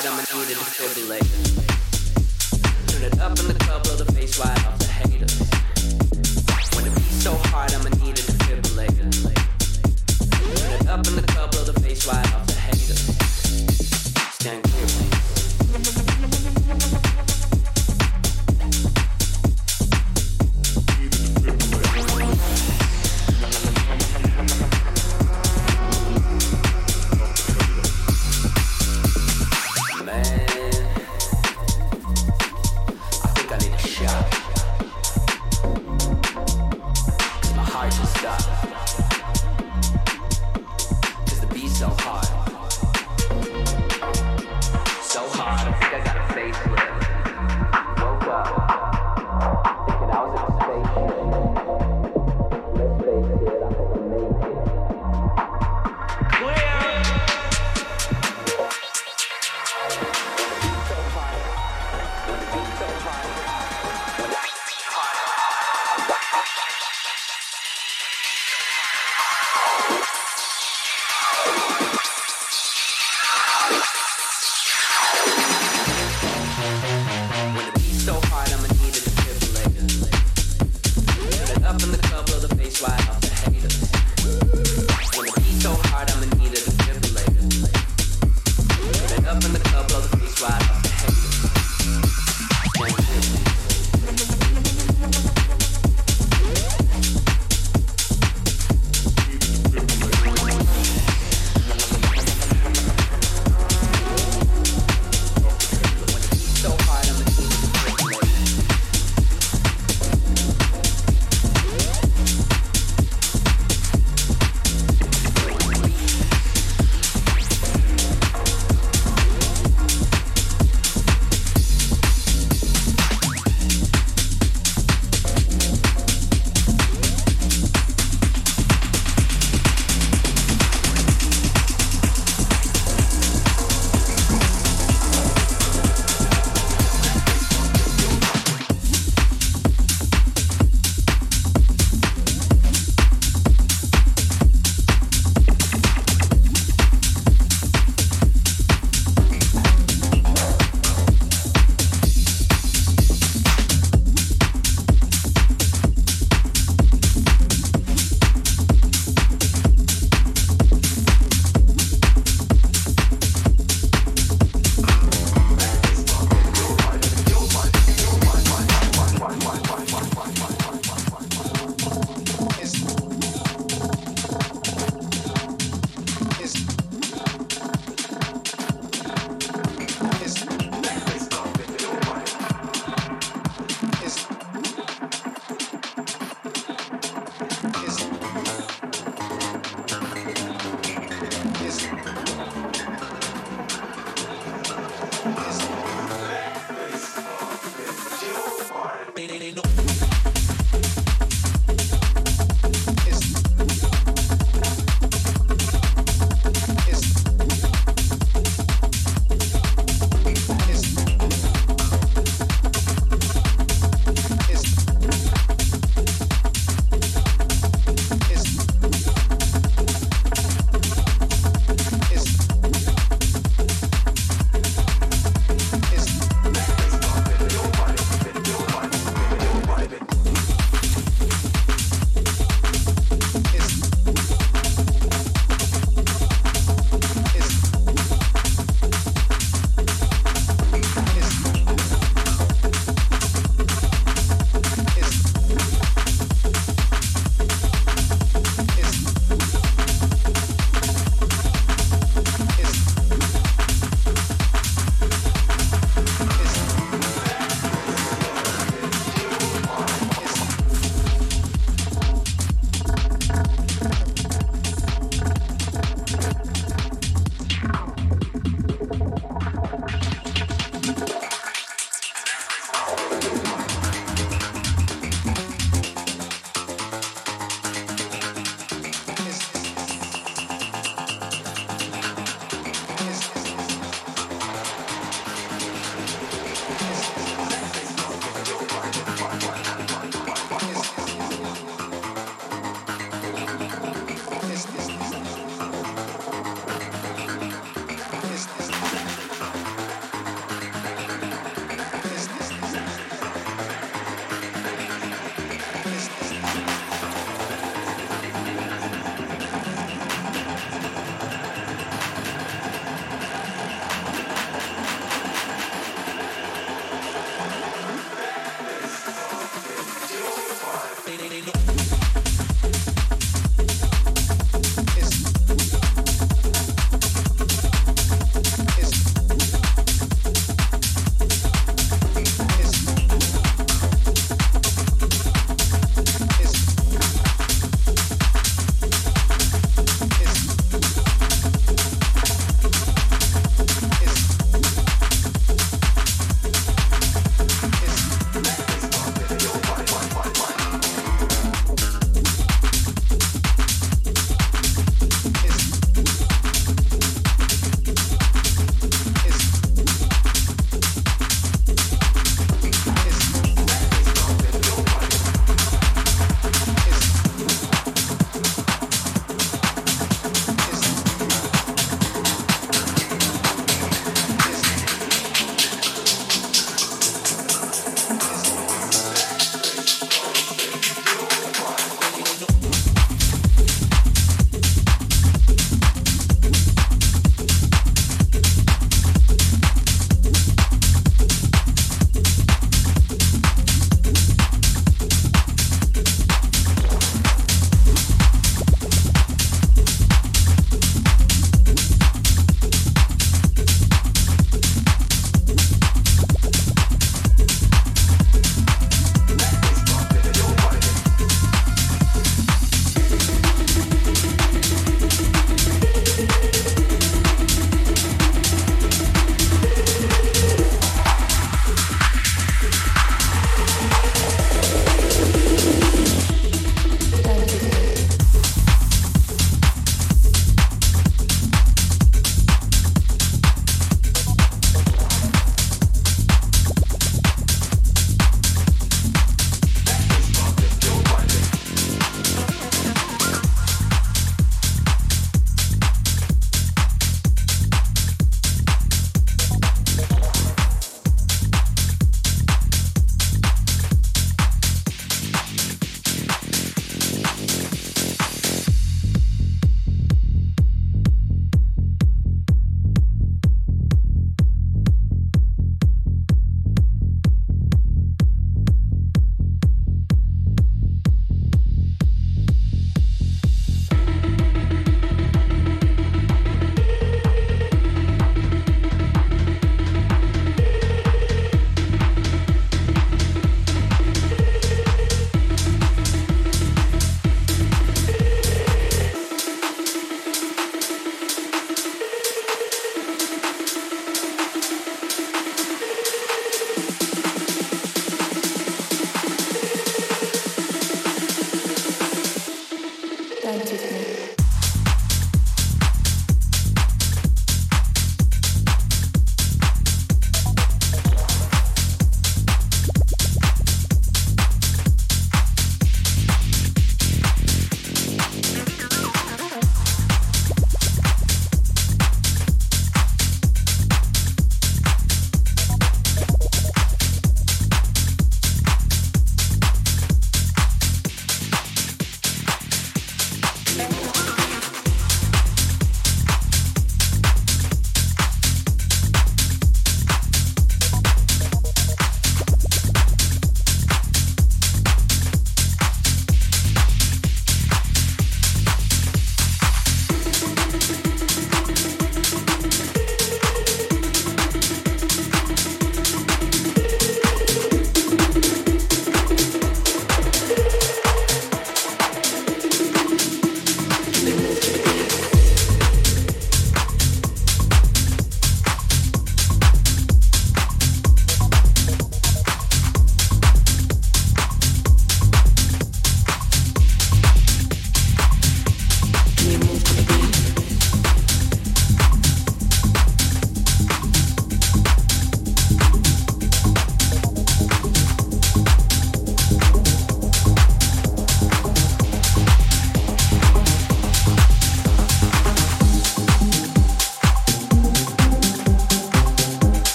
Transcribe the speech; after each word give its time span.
wide, 0.00 0.06
I'ma 0.06 0.22
need 0.38 0.50
a 0.50 0.54
defibrillator. 0.54 1.66
Turn 2.86 3.02
it 3.02 3.18
up 3.20 3.38
in 3.38 3.46
the 3.48 3.54
club, 3.64 3.82
blow 3.84 3.96
the 3.96 4.12
face 4.12 4.38
wide 4.38 4.58
off 4.66 4.78
the 4.78 4.86
haters. 4.86 5.38
Wanna 6.74 6.90
be 6.94 7.00
so 7.00 7.34
hard, 7.48 7.72
I'ma 7.74 7.90
need 8.04 8.18
it. 8.18 8.29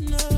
know. 0.00 0.37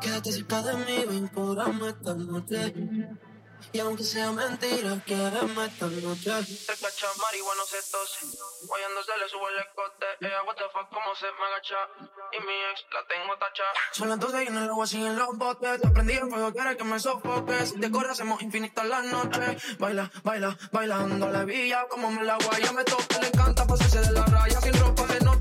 Quédate 0.00 0.32
cerca 0.32 0.62
de 0.62 0.74
mí, 0.74 1.04
ven, 1.08 1.28
curame 1.28 1.88
esta 1.88 2.14
noche. 2.14 2.74
Y 3.72 3.78
aunque 3.78 4.02
sea 4.02 4.32
mentira, 4.32 5.00
quédame 5.06 5.66
esta 5.66 5.86
noche. 5.86 6.32
Tres 6.66 6.80
cachas 6.80 7.16
marihuana 7.22 7.62
se 7.64 7.76
tose. 7.90 8.36
Guayándose 8.66 9.12
le 9.18 9.28
subo 9.28 9.48
el 9.48 9.58
escote. 9.58 10.06
Ella, 10.20 10.42
what 10.46 10.56
the 10.56 10.64
fuck, 10.72 10.88
cómo 10.90 11.14
se 11.14 11.26
me 11.26 11.44
agacha. 11.46 11.76
Y 12.32 12.40
mi 12.40 12.52
ex 12.72 12.84
la 12.92 13.06
tengo 13.06 13.38
tacha. 13.38 13.62
Son 13.92 14.08
las 14.08 14.18
12 14.18 14.44
y 14.44 14.46
en 14.48 14.56
el 14.56 14.68
agua 14.68 14.86
siguen 14.86 15.16
los 15.16 15.38
botes. 15.38 15.80
Te 15.80 15.86
aprendí 15.86 16.14
el 16.14 16.28
fuego, 16.28 16.52
quieres 16.52 16.76
que 16.76 16.84
me 16.84 16.98
sofoque. 16.98 17.66
Si 17.66 17.78
te 17.78 17.90
corre, 17.90 18.10
hacemos 18.10 18.42
infinitas 18.42 18.84
las 18.84 19.04
noches. 19.04 19.78
Baila, 19.78 20.10
baila, 20.24 20.58
bailando 20.72 21.30
la 21.30 21.44
villa. 21.44 21.86
Como 21.88 22.10
me 22.10 22.24
la 22.24 22.36
guaya, 22.36 22.72
me 22.72 22.84
toca. 22.84 23.20
Le 23.20 23.28
encanta 23.28 23.66
pasarse 23.66 24.00
de 24.00 24.12
la 24.12 24.24
raya. 24.26 24.60
Sin 24.60 24.74
ropa 24.80 25.06
de 25.06 25.20
noche 25.20 25.31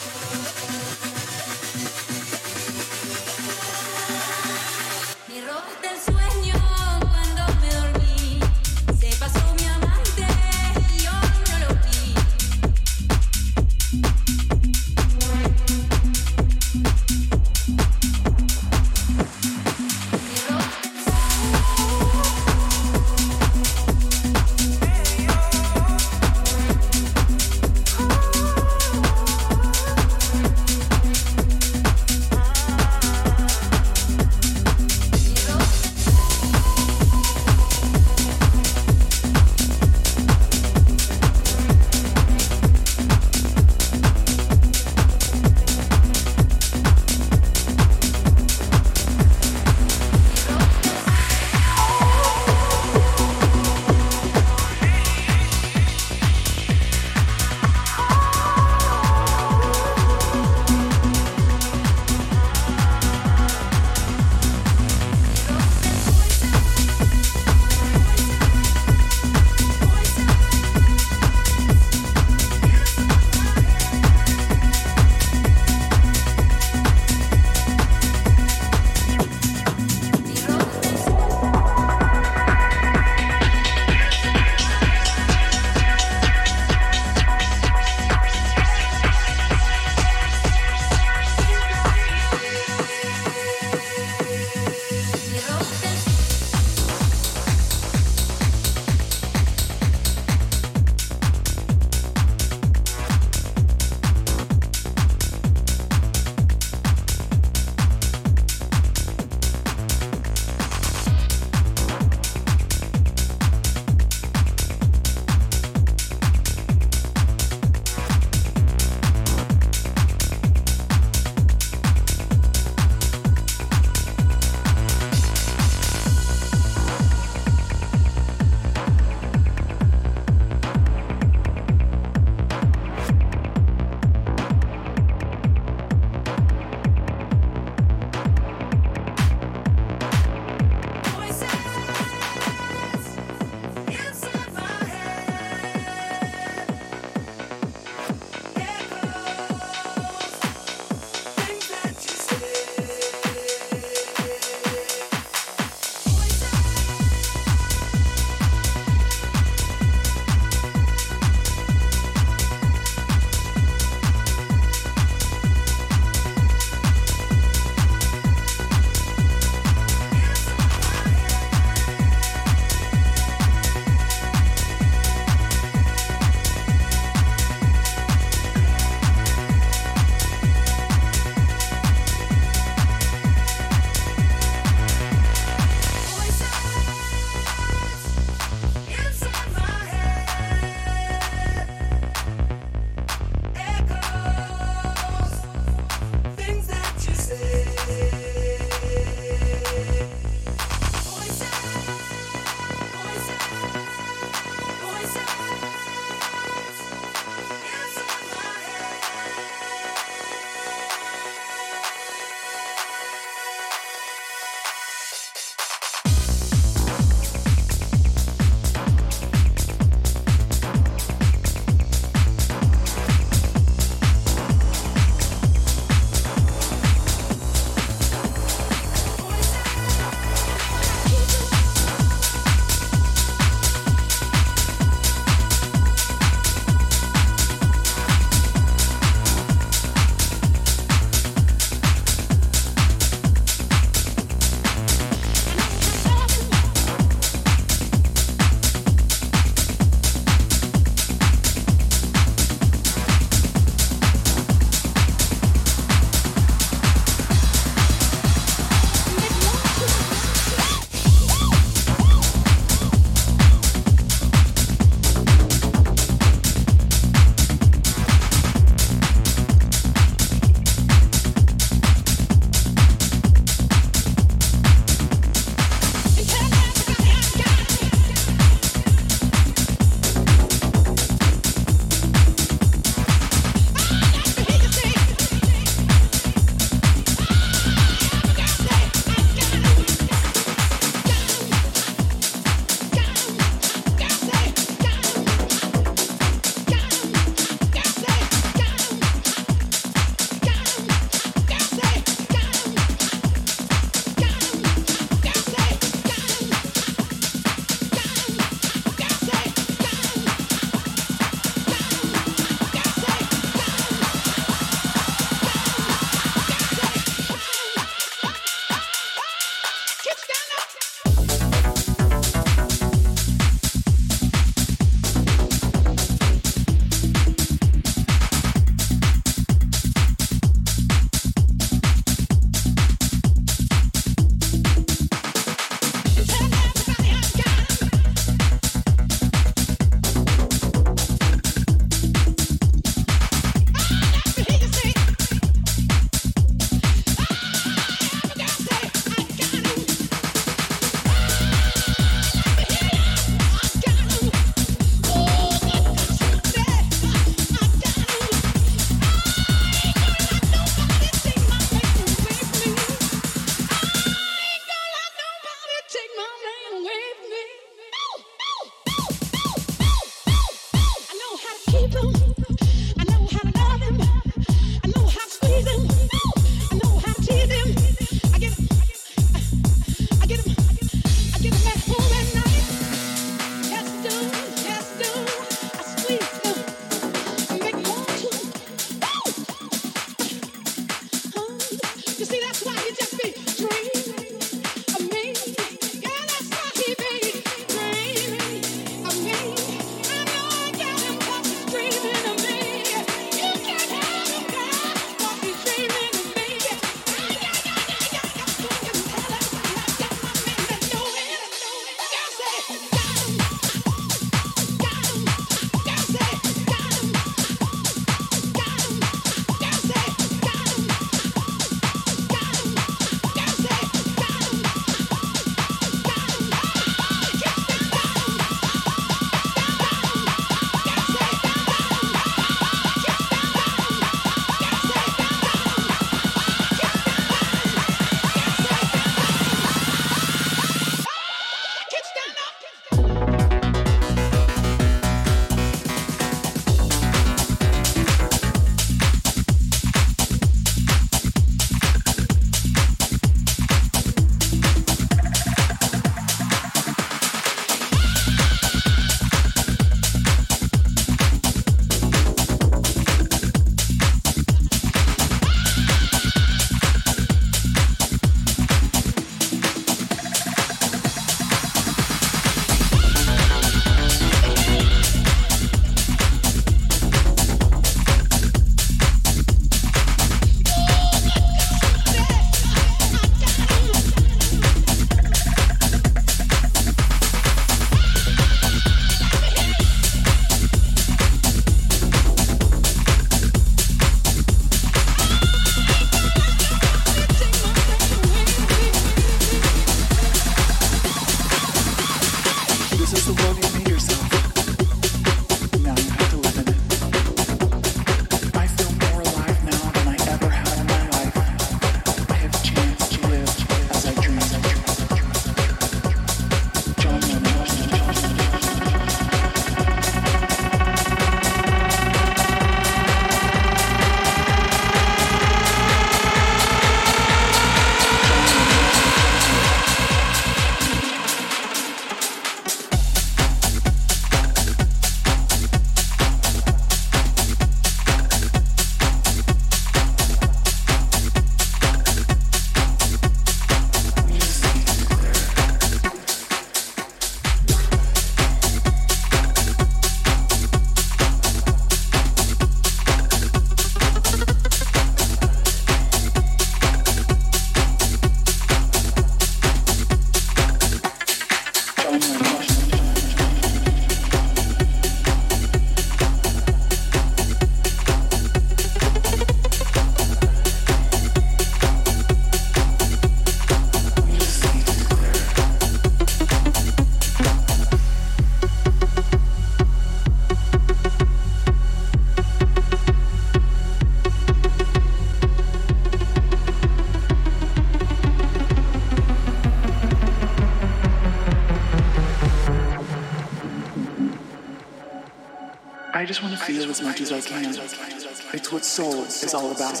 soul 598.96 599.24
is 599.24 599.52
all 599.52 599.70
about. 599.72 600.00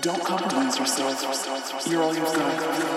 Don't 0.00 0.24
compromise 0.24 0.78
yourself. 0.78 1.86
You're 1.86 2.02
all 2.02 2.14
yourself. 2.14 2.95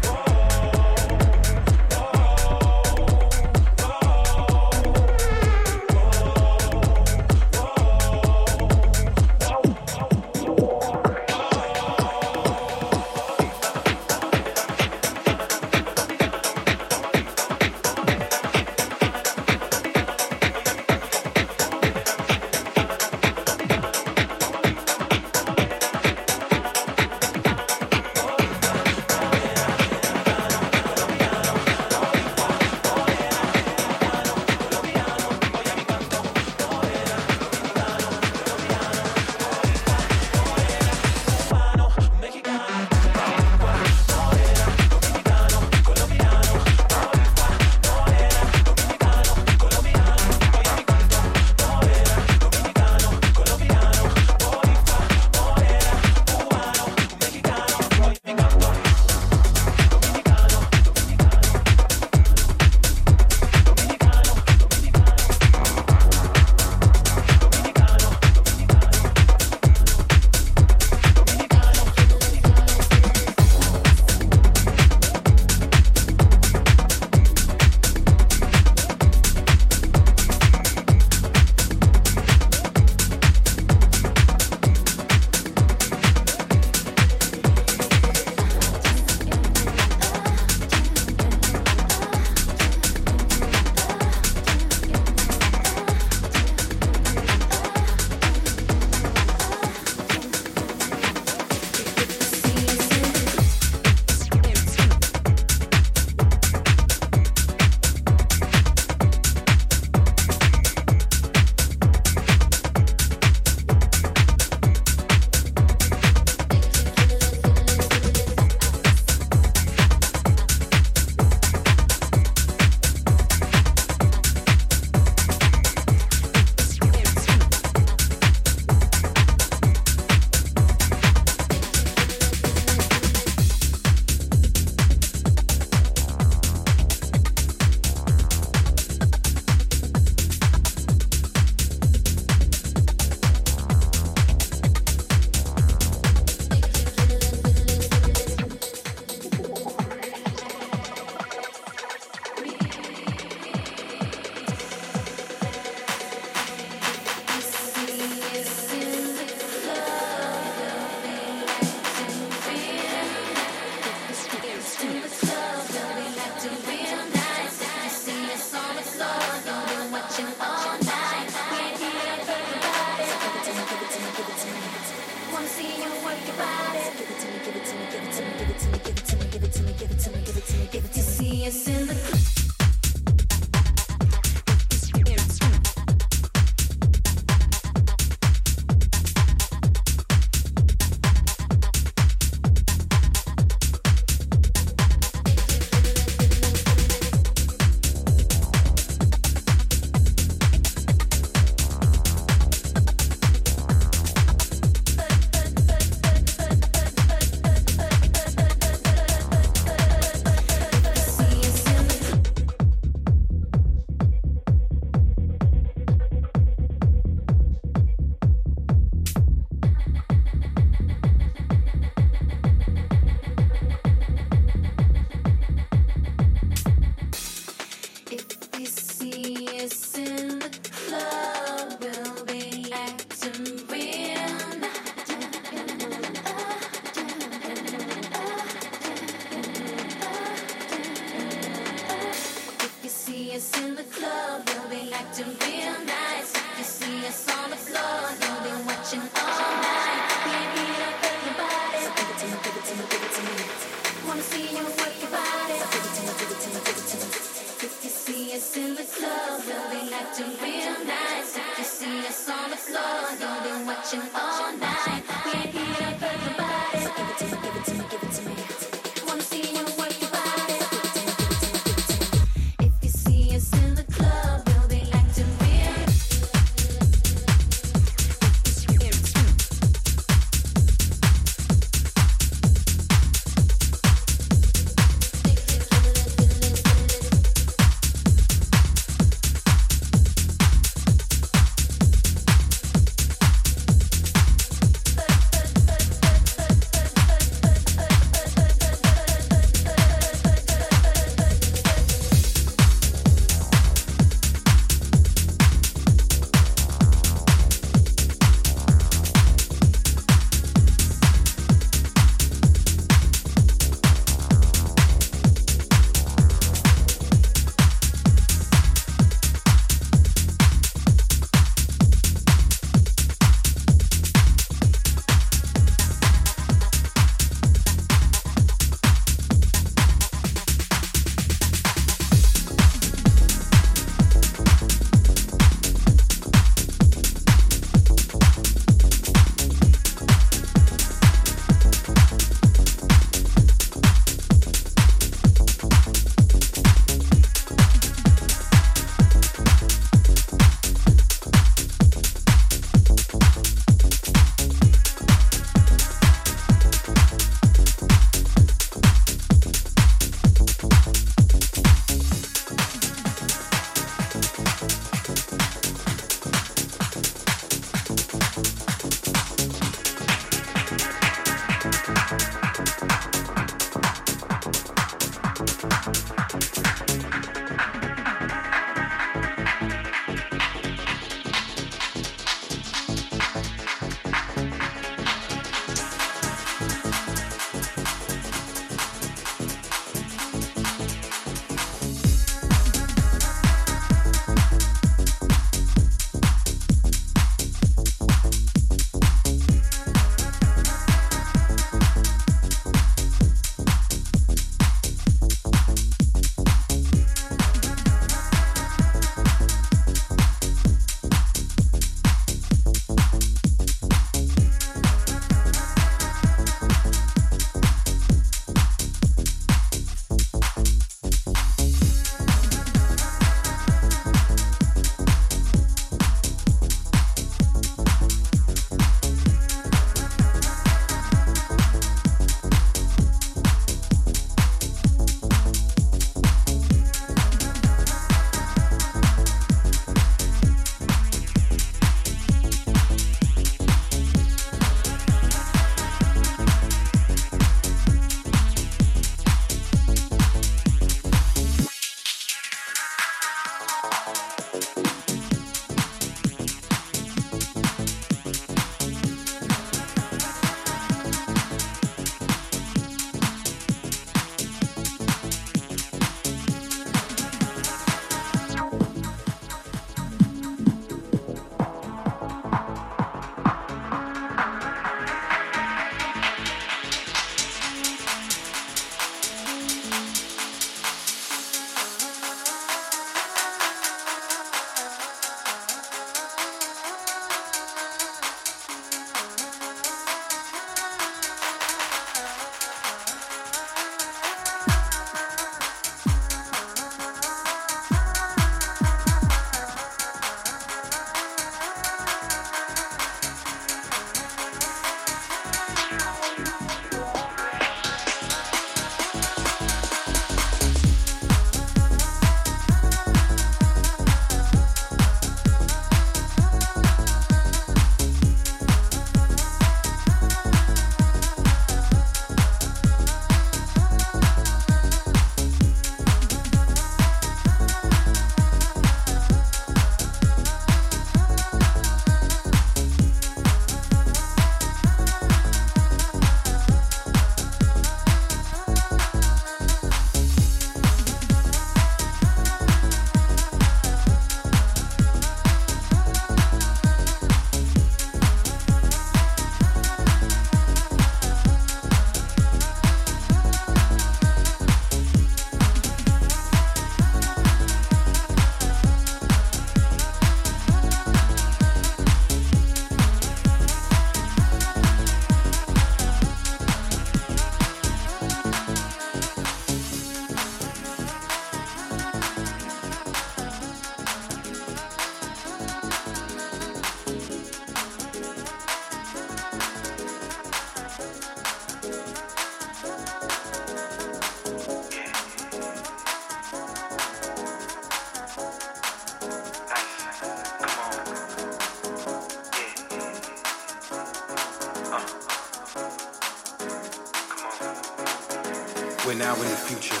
Future. 599.76 600.00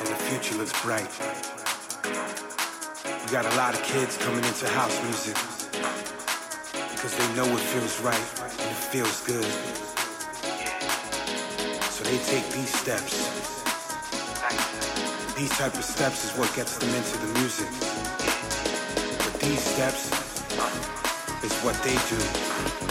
And 0.00 0.08
the 0.08 0.14
future 0.28 0.56
looks 0.56 0.72
bright. 0.82 1.08
We 3.24 3.32
got 3.32 3.46
a 3.46 3.56
lot 3.56 3.74
of 3.74 3.82
kids 3.82 4.16
coming 4.18 4.44
into 4.44 4.68
house 4.68 5.02
music 5.04 5.36
because 6.92 7.16
they 7.16 7.34
know 7.34 7.46
it 7.46 7.60
feels 7.72 8.00
right 8.00 8.28
and 8.60 8.70
it 8.70 8.82
feels 8.92 9.24
good. 9.24 9.44
So 11.90 12.04
they 12.04 12.18
take 12.28 12.46
these 12.52 12.72
steps. 12.74 13.16
These 15.34 15.56
type 15.56 15.74
of 15.74 15.84
steps 15.84 16.24
is 16.24 16.38
what 16.38 16.54
gets 16.54 16.76
them 16.76 16.90
into 16.90 17.16
the 17.18 17.40
music. 17.40 17.68
But 19.24 19.40
these 19.40 19.60
steps 19.60 20.10
is 21.44 21.52
what 21.62 21.76
they 21.82 21.96
do. 22.14 22.89